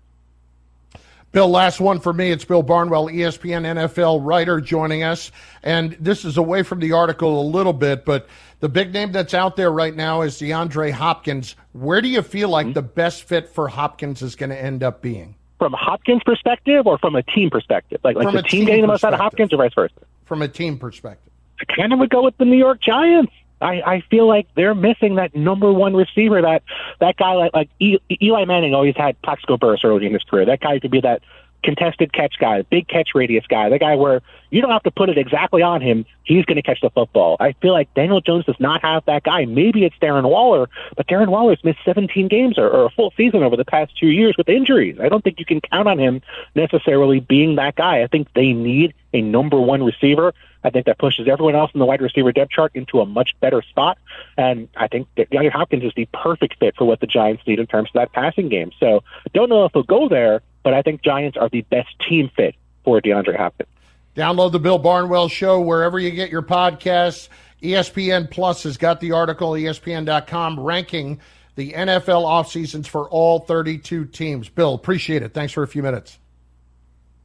[1.33, 2.29] Bill, last one for me.
[2.29, 5.31] It's Bill Barnwell, ESPN NFL writer, joining us.
[5.63, 8.27] And this is away from the article a little bit, but
[8.59, 11.55] the big name that's out there right now is DeAndre Hopkins.
[11.71, 12.73] Where do you feel like mm-hmm.
[12.73, 15.33] the best fit for Hopkins is going to end up being?
[15.57, 17.99] From Hopkins' perspective or from a team perspective?
[18.03, 19.95] Like, like the team, team getting the most out of Hopkins or vice versa?
[20.25, 21.33] From a team perspective.
[21.59, 23.33] I kind of would go with the New York Giants.
[23.61, 26.41] I, I feel like they're missing that number one receiver.
[26.41, 26.63] That
[26.99, 30.45] that guy like like Eli Manning always had Plaxico Burress early in his career.
[30.45, 31.21] That guy could be that
[31.63, 35.09] contested catch guy, big catch radius guy, the guy where you don't have to put
[35.09, 36.05] it exactly on him.
[36.23, 37.37] He's going to catch the football.
[37.39, 39.45] I feel like Daniel Jones does not have that guy.
[39.45, 43.41] Maybe it's Darren Waller, but Darren Waller's missed 17 games or, or a full season
[43.41, 44.97] over the past two years with injuries.
[45.01, 46.21] I don't think you can count on him
[46.53, 48.03] necessarily being that guy.
[48.03, 50.33] I think they need a number one receiver.
[50.63, 53.31] I think that pushes everyone else in the wide receiver depth chart into a much
[53.39, 53.97] better spot.
[54.37, 57.59] And I think that DeAndre Hopkins is the perfect fit for what the Giants need
[57.59, 58.71] in terms of that passing game.
[58.79, 62.31] So don't know if he'll go there, but I think Giants are the best team
[62.35, 63.69] fit for DeAndre Hopkins.
[64.15, 67.29] Download the Bill Barnwell Show wherever you get your podcasts.
[67.61, 71.19] ESPN Plus has got the article, ESPN.com, ranking
[71.55, 74.49] the NFL off seasons for all 32 teams.
[74.49, 75.33] Bill, appreciate it.
[75.33, 76.19] Thanks for a few minutes.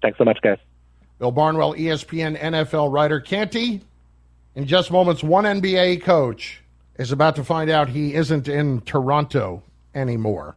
[0.00, 0.58] Thanks so much, guys.
[1.18, 3.20] Bill Barnwell, ESPN NFL writer.
[3.20, 3.82] Canty,
[4.54, 6.62] in just moments, one NBA coach
[6.96, 9.62] is about to find out he isn't in Toronto
[9.94, 10.56] anymore.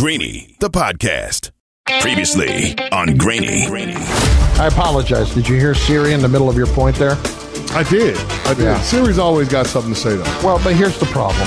[0.00, 1.50] Greeny, the podcast.
[2.00, 3.66] Previously on Greeny.
[3.66, 5.34] I apologize.
[5.34, 7.18] Did you hear Siri in the middle of your point there?
[7.72, 8.16] I did.
[8.46, 8.62] I did.
[8.64, 8.80] Yeah.
[8.80, 10.40] Siri's always got something to say though.
[10.42, 11.46] Well, but here's the problem.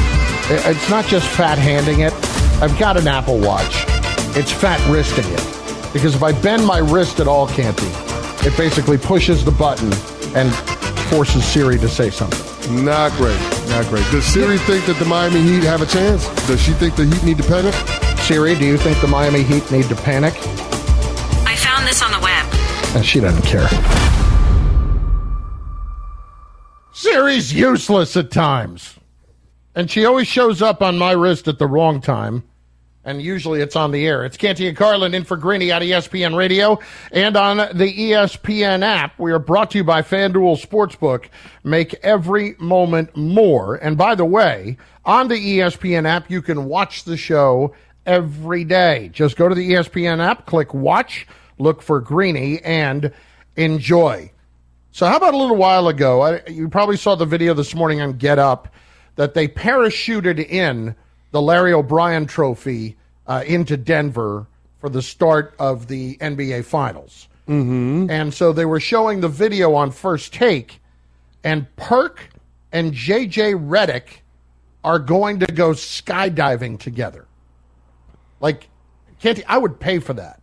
[0.52, 2.14] It's not just fat handing it.
[2.62, 3.86] I've got an Apple Watch.
[4.38, 5.92] It's fat wristing it.
[5.92, 7.90] Because if I bend my wrist at all, Canty,
[8.48, 9.92] it basically pushes the button
[10.38, 10.54] and
[11.10, 12.86] forces Siri to say something.
[12.86, 13.40] Not great.
[13.70, 14.06] Not great.
[14.12, 16.28] Does Siri think that the Miami Heat have a chance?
[16.46, 17.74] Does she think the Heat need to panic?
[18.24, 20.34] Siri, do you think the Miami Heat need to panic?
[21.46, 22.46] I found this on the web.
[22.96, 23.68] And she doesn't care.
[26.94, 28.98] Siri's useless at times.
[29.76, 32.44] And she always shows up on my wrist at the wrong time.
[33.04, 34.24] And usually it's on the air.
[34.24, 36.80] It's Canty and Carlin in for Greeny on ESPN Radio
[37.12, 39.20] and on the ESPN app.
[39.20, 41.26] We are brought to you by FanDuel Sportsbook.
[41.66, 43.76] Make every moment more.
[43.76, 49.10] And by the way, on the ESPN app, you can watch the show every day.
[49.14, 53.12] Just go to the ESPN app, click watch, look for Greeny, and
[53.56, 54.32] enjoy.
[54.92, 56.22] So, how about a little while ago?
[56.22, 58.74] I, you probably saw the video this morning on Get Up
[59.16, 60.96] that they parachuted in
[61.32, 62.96] the Larry O'Brien Trophy
[63.28, 64.48] uh, into Denver
[64.80, 67.28] for the start of the NBA Finals.
[67.48, 68.10] Mm-hmm.
[68.10, 70.80] And so they were showing the video on first take,
[71.44, 72.30] and Perk
[72.72, 74.22] and JJ Redick
[74.84, 77.26] are going to go skydiving together.
[78.44, 78.68] Like,
[79.22, 80.42] can't I would pay for that.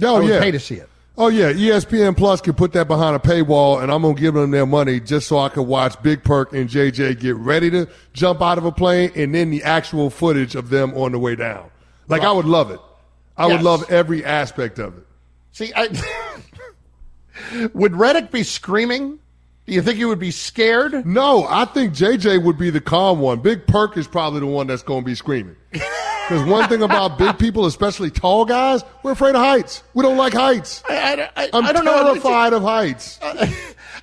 [0.00, 0.40] Oh I would yeah.
[0.40, 0.88] pay to see it.
[1.18, 4.52] Oh yeah, ESPN Plus can put that behind a paywall, and I'm gonna give them
[4.52, 8.40] their money just so I can watch Big Perk and JJ get ready to jump
[8.40, 11.70] out of a plane, and then the actual footage of them on the way down.
[12.06, 12.78] Like I would love it.
[13.36, 13.52] I Yes.
[13.56, 15.06] would love every aspect of it.
[15.52, 15.88] See, I,
[17.74, 19.18] would Redick be screaming?
[19.66, 21.04] Do you think he would be scared?
[21.04, 23.40] No, I think JJ would be the calm one.
[23.40, 25.56] Big Perk is probably the one that's going to be screaming.
[26.28, 29.84] Because one thing about big people, especially tall guys, we're afraid of heights.
[29.94, 30.82] We don't like heights.
[30.88, 32.02] I, I, I'm I don't know.
[32.02, 33.20] terrified of heights.
[33.22, 33.54] I,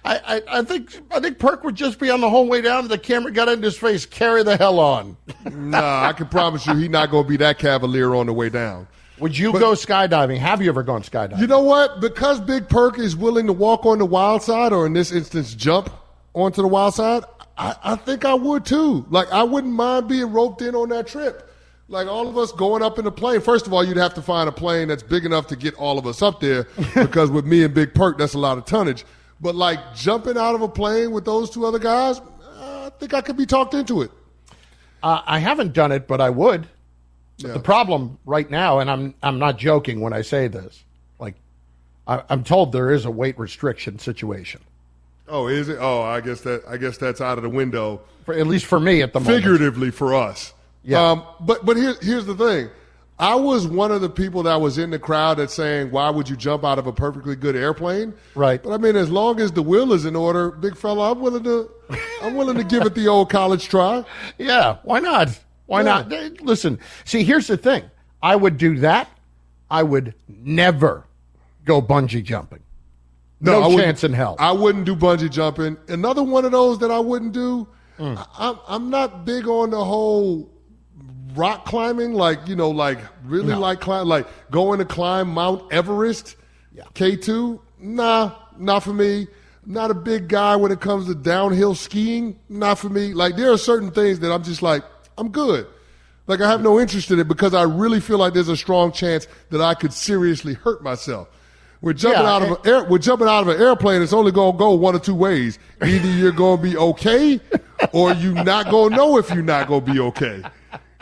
[0.05, 2.88] I, I think I think Perk would just be on the whole way down.
[2.88, 4.05] The camera got into his face.
[4.05, 5.17] Carry the hell on.
[5.51, 8.47] nah, I can promise you, he's not going to be that cavalier on the way
[8.49, 8.88] down.
[9.19, 10.38] Would you go skydiving?
[10.38, 11.39] Have you ever gone skydiving?
[11.39, 11.99] You know what?
[12.01, 15.53] Because Big Perk is willing to walk on the wild side, or in this instance,
[15.53, 15.89] jump
[16.33, 17.23] onto the wild side,
[17.57, 19.05] I, I think I would too.
[19.09, 21.49] Like, I wouldn't mind being roped in on that trip.
[21.93, 23.39] Like, all of us going up in a plane.
[23.39, 25.99] First of all, you'd have to find a plane that's big enough to get all
[25.99, 29.06] of us up there, because with me and Big Perk, that's a lot of tonnage.
[29.39, 32.19] But, like, jumping out of a plane with those two other guys,
[32.60, 34.10] I think I could be talked into it.
[35.03, 36.67] Uh, I haven't done it, but I would.
[37.38, 37.53] But Yeah.
[37.53, 40.84] The problem right now, and I'm I'm not joking when I say this.
[41.19, 41.36] Like,
[42.08, 44.62] I, I'm told there is a weight restriction situation.
[45.27, 45.77] Oh, is it?
[45.79, 48.01] Oh, I guess that I guess that's out of the window.
[48.25, 49.36] For, at least for me at the moment.
[49.36, 50.53] figuratively for us.
[50.83, 51.11] Yeah.
[51.11, 52.69] Um, but but here, here's the thing.
[53.19, 56.27] I was one of the people that was in the crowd that's saying, "Why would
[56.27, 58.61] you jump out of a perfectly good airplane?" Right.
[58.61, 61.43] But I mean, as long as the will is in order, big fella, I'm willing
[61.43, 61.69] to
[62.21, 64.03] I'm willing to give it the old college try.
[64.37, 65.39] Yeah, why not?
[65.67, 66.05] Why Yeah.
[66.09, 66.41] not?
[66.41, 67.83] Listen, see, here's the thing.
[68.21, 69.07] I would do that.
[69.71, 71.05] I would never
[71.65, 72.59] go bungee jumping.
[73.39, 74.35] No, wouldn't- chance in hell.
[74.39, 75.77] I wouldn't do bungee jumping.
[75.87, 77.67] Another one of those that I wouldn't do.
[77.99, 78.17] Mm.
[78.37, 80.49] I, I'm not big on the whole
[81.35, 83.59] rock climbing, like you know, like really No.
[83.59, 86.35] like climb, like going to climb Mount Everest.
[86.75, 86.83] Yeah.
[86.93, 89.27] K two, nah, not for me.
[89.65, 92.37] Not a big guy when it comes to downhill skiing.
[92.49, 93.13] Not for me.
[93.13, 94.83] Like there are certain things that I'm just like,
[95.17, 95.67] I'm good.
[96.27, 98.91] Like I have no interest in it because I really feel like there's a strong
[98.91, 101.29] chance that I could seriously hurt myself.
[101.81, 104.01] We're jumping Yeah, out of an air, we're jumping out of an airplane.
[104.01, 105.59] It's only going to go one or two ways.
[105.81, 107.41] Either you're going to be okay,
[107.91, 110.41] or you're not gonna know if you're not gonna be okay.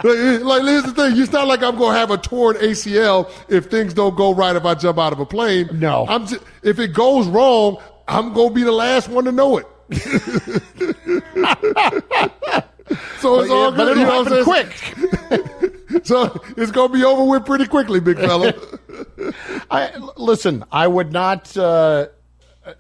[0.03, 3.65] Like, like, here's the thing: it's not like I'm gonna have a torn ACL if
[3.69, 5.69] things don't go right if I jump out of a plane.
[5.73, 9.57] No, I'm just, if it goes wrong, I'm gonna be the last one to know
[9.57, 9.67] it.
[13.19, 13.97] so it's But, all yeah, good.
[13.97, 14.45] you know happen
[15.29, 16.01] saying?
[16.03, 18.53] so it's gonna be over with pretty quickly, big fella.
[19.71, 20.63] I listen.
[20.71, 21.55] I would not.
[21.55, 22.07] Uh,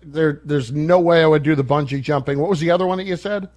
[0.03, 2.39] there, there's no way I would do the bungee jumping.
[2.39, 3.49] What was the other one that you said?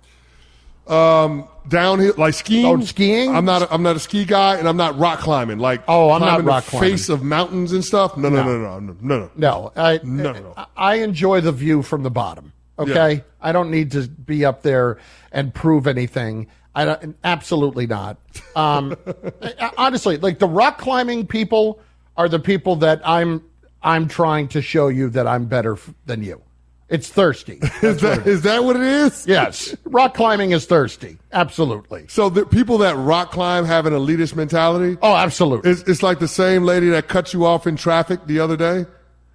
[0.86, 2.66] Um, downhill, like skiing.
[2.66, 3.34] Oh, skiing.
[3.34, 3.62] I'm not.
[3.62, 5.58] A, I'm not a ski guy, and I'm not rock climbing.
[5.58, 6.90] Like Oh, I'm not rock the climbing.
[6.90, 8.16] face of mountains and stuff.
[8.16, 9.30] No, no, no, no, no, no, no.
[9.36, 10.66] No, I, No, no, no.
[10.76, 12.52] I enjoy the view from the bottom.
[12.78, 13.20] Okay, Yeah.
[13.40, 14.98] I don't need to be up there
[15.32, 16.48] and prove anything.
[16.74, 18.16] I don't, absolutely not.
[18.56, 18.96] Um,
[19.78, 21.80] honestly, like the rock climbing people
[22.16, 23.42] are the people that I'm
[23.82, 26.42] I'm trying to show you that I'm better f- than you.
[26.88, 27.60] It's thirsty.
[27.82, 29.26] Is that is that what it is?
[29.26, 31.16] Yes, rock climbing is thirsty.
[31.32, 32.06] Absolutely.
[32.08, 34.98] So the people that rock climb have an elitist mentality.
[35.00, 35.70] Oh, absolutely.
[35.70, 38.84] It's, it's like the same lady that cut you off in traffic the other day.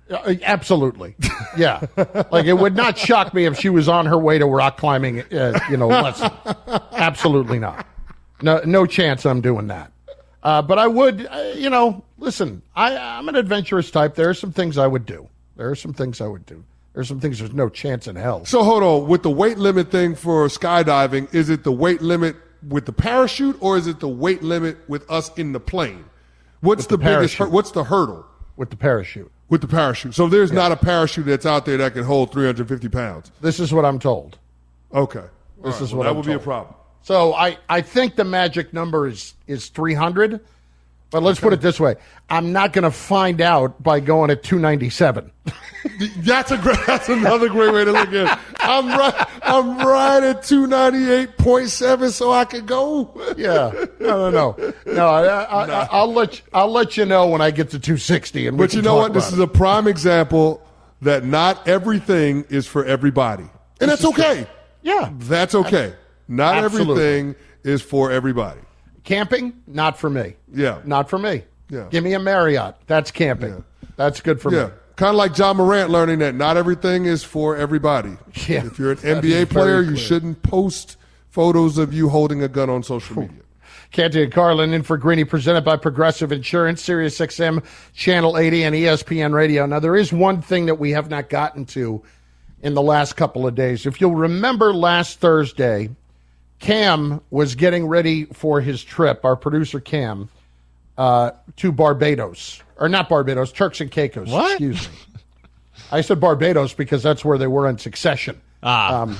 [0.09, 1.15] Uh, absolutely.
[1.57, 1.85] Yeah.
[2.31, 5.21] like it would not shock me if she was on her way to rock climbing,
[5.33, 6.31] uh, you know, lesson.
[6.91, 7.85] Absolutely not.
[8.41, 9.91] No, no chance I'm doing that.
[10.41, 14.15] Uh, but I would, uh, you know, listen, I, I'm an adventurous type.
[14.15, 15.27] There are some things I would do.
[15.57, 16.63] There are some things I would do.
[16.99, 18.43] There's some things there's no chance in hell.
[18.43, 22.35] So hold on, with the weight limit thing for skydiving, is it the weight limit
[22.67, 26.03] with the parachute, or is it the weight limit with us in the plane?
[26.59, 27.35] What's With the the, biggest?
[27.35, 28.25] hur- What's the hurdle
[28.57, 29.31] With the parachute.
[29.47, 30.13] with the parachute?
[30.13, 33.31] So there's not a parachute that's out there that can hold 350 pounds.
[33.39, 34.37] This is what I'm told.
[34.93, 35.23] Okay,
[35.63, 36.75] This All is well, what that I'm would be a problem.
[37.03, 40.41] So I, I think the magic number is is 300.
[41.11, 41.95] But let's put it this way:
[42.29, 45.31] I'm not going to find out by going at 297.
[46.17, 46.77] That's a great.
[46.87, 48.39] That's another great way to look at it.
[48.59, 49.27] I'm right.
[49.41, 53.11] I'm right at 298.7, so I could go.
[53.37, 55.07] Yeah, no, no, no, no.
[55.07, 58.47] I, I, I, I'll let you, I'll let you know when I get to 260.
[58.47, 59.13] And But you know what?
[59.13, 60.61] This about is a prime example
[61.01, 64.23] that not everything is for everybody, and that's This is true.
[64.23, 64.47] okay.
[64.81, 65.93] Yeah, That's okay.
[66.27, 67.03] Not Absolutely.
[67.03, 68.61] everything is for everybody.
[69.09, 70.35] Camping not for me.
[70.53, 70.81] Yeah.
[70.85, 71.41] not for me.
[71.67, 71.87] Yeah.
[71.89, 72.75] Give me a Marriott.
[72.85, 73.63] That's camping.
[73.95, 74.65] That's good for Yeah.
[74.65, 74.71] me.
[74.97, 78.17] Kind of like Ja Morant learning that not everything is for everybody.
[78.47, 78.67] Yeah.
[78.67, 80.97] If you're an That NBA player, you shouldn't post
[81.31, 83.41] photos of you holding a gun on social media.
[83.91, 87.63] Canty and Carlin in for Greeny, presented by Progressive Insurance, Sirius XM,
[87.95, 89.65] Channel 80, and ESPN Radio.
[89.65, 92.03] Now, there is one thing that we have not gotten to
[92.61, 93.87] in the last couple of days.
[93.87, 95.89] If you'll remember last Thursday,
[96.59, 100.29] Cam was getting ready for his trip, our producer Cam,
[100.97, 102.61] uh, to Barbados.
[102.77, 104.29] Or not Barbados, Turks and Caicos.
[104.29, 104.51] What?
[104.51, 104.95] Excuse me.
[105.91, 108.39] I said Barbados because that's where they were in succession.
[108.61, 109.01] Ah.
[109.01, 109.17] Um,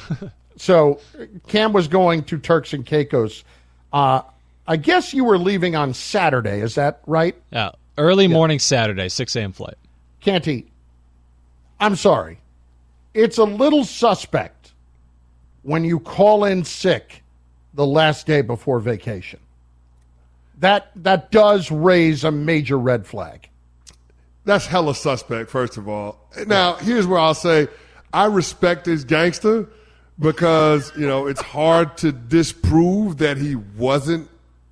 [0.57, 0.99] so
[1.47, 3.43] Cam was going to Turks and Caicos.
[3.91, 4.21] Uh,
[4.67, 6.61] I guess you were leaving on Saturday.
[6.61, 7.35] Is that right?
[7.51, 7.71] Yeah.
[7.97, 9.51] Early morning Saturday, 6 a.m.
[9.51, 9.75] flight.
[10.21, 10.71] Canty,
[11.79, 12.39] I'm sorry.
[13.13, 14.73] It's a little suspect
[15.63, 17.23] when you call in sick
[17.73, 19.39] the last day before vacation.
[20.59, 23.49] That that does raise a major red flag.
[24.45, 26.27] That's hella suspect, first of all.
[26.47, 27.67] Now, here's where I'll say
[28.13, 29.69] I respect this gangster
[30.19, 34.29] because, you know, it's hard to disprove that he wasn't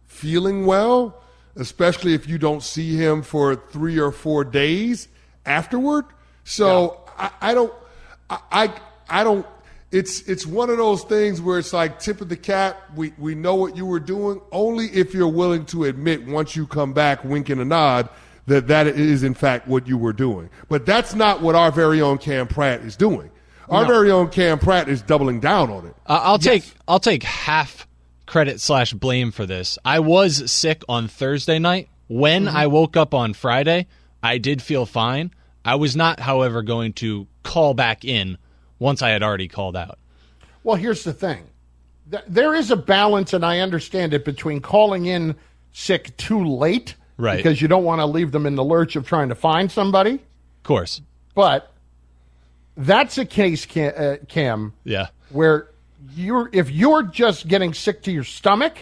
[0.08, 1.22] feeling well,
[1.56, 5.08] especially if you don't see him for three or four days
[5.46, 6.06] afterward.
[6.44, 7.74] So I, I don't,
[8.30, 8.74] I, I,
[9.10, 9.46] I don't.
[9.92, 12.78] It's it's one of those things where it's like tip of the cap.
[12.96, 14.42] We we know what you were doing.
[14.52, 18.10] Only if you're willing to admit once you come back, wink and a nod,
[18.48, 20.50] that that is in fact what you were doing.
[20.68, 23.32] But that's not what our very own Cam Pratt is doing.
[23.70, 23.88] Our No.
[23.88, 25.96] very own Cam Pratt is doubling down on it.
[26.06, 27.88] Uh, I'll take I'll take half
[28.26, 29.78] credit slash blame for this.
[29.86, 31.88] I was sick on Thursday night.
[32.10, 32.58] When Mm-hmm.
[32.58, 33.88] I woke up on Friday,
[34.22, 35.32] I did feel fine.
[35.64, 38.38] I was not, however, going to call back in
[38.80, 39.98] once I had already called out.
[40.64, 41.44] Well, here's the thing.
[42.12, 45.36] Th- There is a balance, and I understand it, between calling in
[45.74, 47.38] sick too late, Right.
[47.38, 50.14] Because you don't want to leave them in the lurch of trying to find somebody.
[50.14, 51.02] Of course.
[51.34, 51.72] But
[52.76, 55.08] that's a case, Cam, uh, Cam Yeah.
[55.32, 55.70] where
[56.16, 58.78] you're if you're just getting sick to your stomach,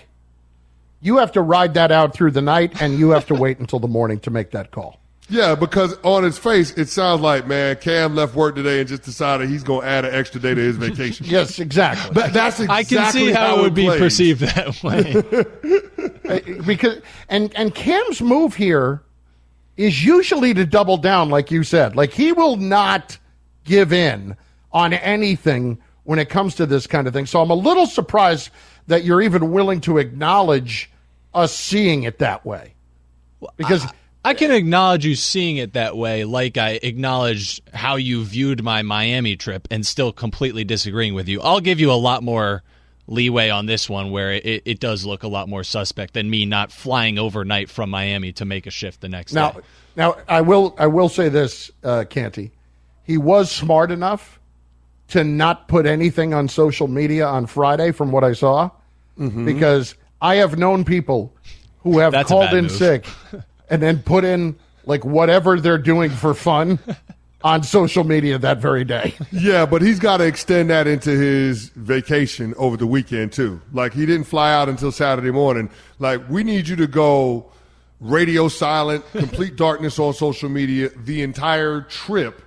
[1.01, 3.79] you have to ride that out through the night, and you have to wait until
[3.79, 4.99] the morning to make that call.
[5.27, 9.01] Yeah, because on his face, it sounds like man, Cam left work today and just
[9.03, 11.25] decided he's going to add an extra day to his vacation.
[11.29, 12.13] Yes, exactly.
[12.13, 13.99] That- that's exactly I can see how, it would be plays.
[13.99, 15.15] perceived that way.
[16.29, 19.01] Uh, because and and Cam's move here
[19.77, 21.95] is usually to double down, like you said.
[21.95, 23.17] Like he will not
[23.63, 24.37] give in
[24.71, 27.25] on anything when it comes to this kind of thing.
[27.25, 28.51] So I'm a little surprised
[28.87, 30.91] that you're even willing to acknowledge
[31.33, 32.75] us seeing it that way.
[33.57, 33.91] Because I,
[34.25, 38.81] I can acknowledge you seeing it that way, like I acknowledged how you viewed my
[38.81, 41.41] Miami trip and still completely disagreeing with you.
[41.41, 42.63] I'll give you a lot more
[43.07, 46.43] leeway on this one where it, it does look a lot more suspect than me
[46.47, 49.59] not flying overnight from Miami to make a shift the next now, day.
[49.95, 52.51] Now, I will I will say this, uh, Canty.
[53.03, 54.39] He was smart enough
[55.09, 58.71] to not put anything on social media on Friday from what I saw
[59.19, 59.45] Mhm.
[59.45, 61.31] because I have known people
[61.83, 62.71] who have That's called in move.
[62.71, 63.05] sick
[63.69, 64.55] and then put in
[64.85, 66.79] like whatever they're doing for fun
[67.43, 69.13] on social media that very day.
[69.31, 73.61] Yeah, but he's got to extend that into his vacation over the weekend too.
[73.73, 75.69] Like he didn't fly out until Saturday morning.
[75.99, 77.51] Like we need you to go
[77.99, 82.41] radio silent, complete darkness on social media the entire trip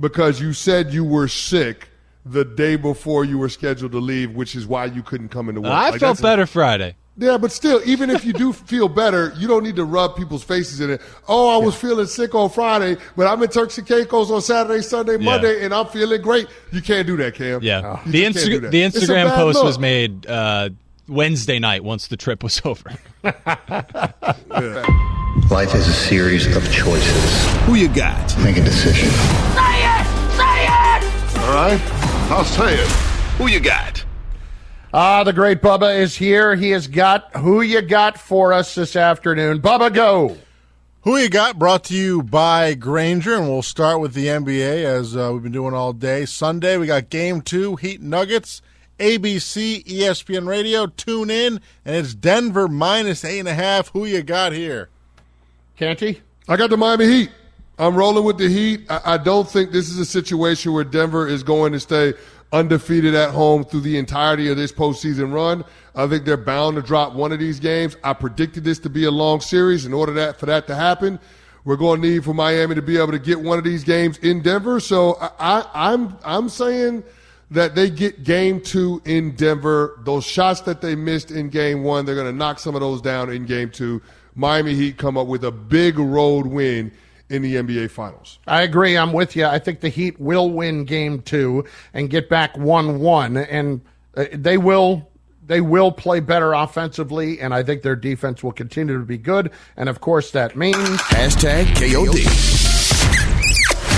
[0.00, 1.88] because you said you were sick
[2.24, 5.60] the day before you were scheduled to leave, which is why you couldn't come into
[5.60, 5.72] work.
[5.72, 6.94] I Like, felt that's a- better Friday.
[7.18, 10.44] Yeah, but still, even if you do feel better, you don't need to rub people's
[10.44, 11.02] faces in it.
[11.28, 14.82] Oh, I was feeling sick on Friday, but I'm in Turks and Caicos on Saturday,
[14.82, 15.24] Sunday, Yeah.
[15.24, 16.46] Monday, and I'm feeling great.
[16.72, 17.62] You can't do that, Cam.
[17.62, 18.70] Yeah, You the just can't do Insta- that.
[18.70, 19.64] the Instagram post look.
[19.64, 20.70] was made uh,
[21.08, 22.90] Wednesday night once the trip was over.
[25.50, 27.46] Life is a series of choices.
[27.66, 28.36] Who you got?
[28.44, 29.08] Make a decision.
[29.10, 30.06] Say it!
[30.36, 31.38] Say it!
[31.38, 31.80] All right,
[32.30, 32.88] I'll say it.
[33.38, 34.04] Who you got?
[34.92, 36.54] Ah, the great Bubba is here.
[36.56, 39.60] He has got who you got for us this afternoon.
[39.60, 40.38] Bubba, go.
[41.02, 41.58] Who you got?
[41.58, 45.52] Brought to you by Grainger, and we'll start with the NBA as uh, we've been
[45.52, 46.24] doing all day.
[46.24, 48.62] Sunday, we got Game Two, Heat Nuggets,
[48.98, 50.86] ABC, ESPN Radio.
[50.86, 53.88] Tune in, and it's Denver minus eight and a half.
[53.88, 54.88] Who you got here?
[55.76, 56.22] Canty?
[56.48, 57.30] I got the Miami Heat.
[57.78, 58.86] I'm rolling with the Heat.
[58.90, 62.14] I, I don't think this is a situation where Denver is going to stay
[62.52, 65.64] undefeated at home through the entirety of this postseason run.
[65.94, 67.96] I think they're bound to drop one of these games.
[68.02, 69.84] I predicted this to be a long series.
[69.84, 71.18] In order that for that to happen,
[71.64, 74.18] we're going to need for Miami to be able to get one of these games
[74.18, 74.80] in Denver.
[74.80, 77.04] So I, I, I'm I'm saying
[77.50, 79.98] that they get game two in Denver.
[80.04, 83.02] Those shots that they missed in game one, they're going to knock some of those
[83.02, 84.00] down in game two.
[84.34, 86.92] Miami Heat come up with a big road win
[87.30, 88.38] in the NBA Finals.
[88.46, 88.96] I agree.
[88.96, 89.44] I'm with you.
[89.44, 93.36] I think the Heat will win game two and get back 1 1.
[93.36, 93.80] And
[94.16, 95.08] uh, they will.
[95.46, 99.50] They will play better offensively, and I think their defense will continue to be good.
[99.78, 102.12] And of course, that means Hashtag KOD.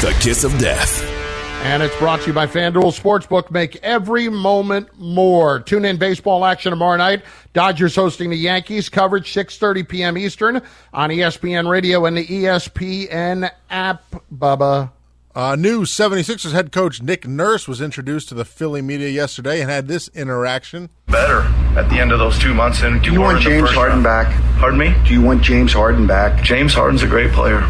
[0.01, 1.20] The kiss of death.
[1.63, 3.51] And it's brought to you by FanDuel Sportsbook.
[3.51, 5.61] Make every moment more.
[5.61, 7.23] Tune in baseball action tomorrow night.
[7.53, 8.89] Dodgers hosting the Yankees.
[8.89, 10.19] Coverage 6.30 p.m.
[10.19, 14.03] Eastern on ESPN Radio and the ESPN app,
[14.35, 14.91] Bubba.
[15.33, 19.71] Uh, new 76ers head coach Nick Nurse was introduced to the Philly media yesterday and
[19.71, 20.89] had this interaction.
[21.07, 21.43] better
[21.79, 24.05] at the end of those two months than Do you want James Harden round.
[24.05, 24.59] back?
[24.59, 24.93] Pardon me?
[25.07, 26.43] Do you want James Harden back?
[26.43, 27.61] James Harden's a great player.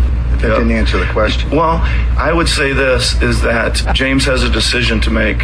[0.41, 1.51] That didn't answer the question.
[1.51, 1.81] Well,
[2.19, 5.43] I would say this is that James has a decision to make.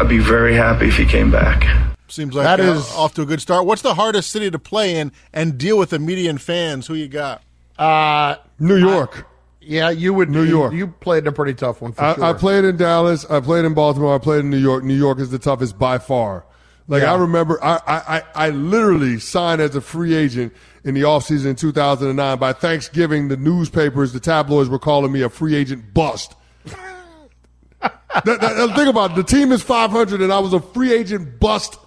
[0.00, 1.64] I'd be very happy if he came back.
[2.08, 3.64] Seems like That uh, is- off to a good start.
[3.66, 6.86] What's the hardest city to play in and deal with the media and fans?
[6.86, 7.42] Who you got?
[7.78, 9.26] Uh, New York.
[9.60, 10.28] yeah, you would.
[10.28, 10.72] New York.
[10.74, 12.24] You played a pretty tough one for I, sure.
[12.24, 13.24] I played in Dallas.
[13.30, 14.14] I played in Baltimore.
[14.14, 14.84] I played in New York.
[14.84, 16.44] New York is the toughest by far.
[16.88, 17.14] Like Yeah.
[17.14, 20.52] I remember, I, I, I I literally signed as a free agent
[20.84, 22.38] in the offseason in 2009.
[22.38, 26.34] By Thanksgiving, the newspapers, the tabloids were calling me a free agent bust.
[28.24, 29.16] That- that- think about it.
[29.16, 31.78] The team is 500, and I was a free agent bust,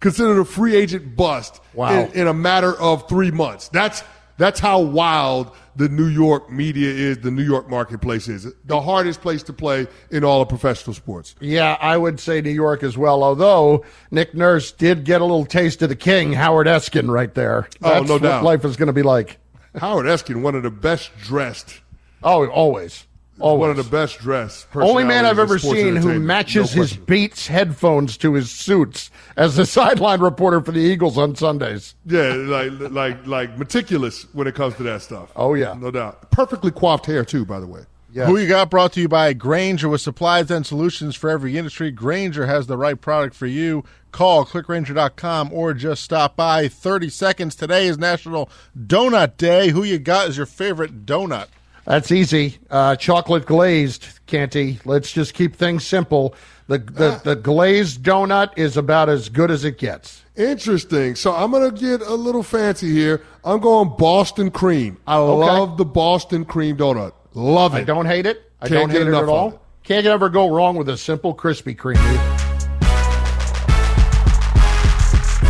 [0.00, 1.90] considered a free agent bust Wow.
[1.92, 3.68] in, in a matter of three months.
[3.68, 4.02] That's
[4.36, 7.18] that's how wild the New York media is.
[7.18, 11.34] The New York marketplace is the hardest place to play in all of professional sports.
[11.40, 13.22] yeah, I would say New York as well.
[13.24, 17.68] Although Nick Nurse did get a little taste of the king, Howard Eskin, right there.
[17.82, 18.44] Oh, That's no what doubt.
[18.44, 19.38] life is going to be like.
[19.76, 21.80] Howard Eskin, one of the best dressed,
[22.22, 23.06] Oh, always.
[23.40, 23.60] Always.
[23.60, 24.68] one of the best dressed.
[24.74, 26.96] Only man I've ever seen who matches No his.
[26.96, 31.94] Beats headphones to his suits as the sideline reporter for the Eagles on Sundays.
[32.06, 35.32] Yeah, like like like meticulous when it comes to that stuff.
[35.34, 35.74] Oh, yeah.
[35.78, 36.30] no doubt.
[36.30, 37.80] Perfectly coiffed hair too, by the way.
[38.12, 38.28] Yes.
[38.28, 41.90] Who you got brought to you by Grainger with supplies and solutions for every industry.
[41.90, 43.82] Grainger has the right product for you.
[44.12, 46.68] Call clickgrainger.com or just stop by.
[46.68, 47.56] 30 seconds.
[47.56, 49.70] Today is National Donut Day.
[49.70, 51.48] Who you got is your favorite donut?
[51.84, 52.58] That's easy.
[52.70, 54.78] Uh, chocolate glazed, Canty.
[54.84, 56.34] Let's just keep things simple.
[56.66, 60.22] The, the, the glazed donut is about as good as it gets.
[60.34, 61.14] Interesting.
[61.14, 63.22] So I'm gonna get a little fancy here.
[63.44, 64.96] I'm going Boston cream.
[65.06, 67.12] I love the Boston cream donut.
[67.34, 67.78] Love it.
[67.80, 68.50] I don't hate it.
[68.60, 69.50] I Can't don't get hate it at all.
[69.50, 69.60] it.
[69.82, 71.98] Can't ever go wrong with a simple Krispy Kreme.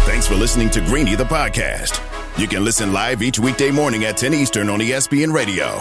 [0.07, 2.01] Thanks for listening to Greeny the podcast.
[2.39, 5.81] You can listen live each weekday morning at 10 Eastern on ESPN Radio.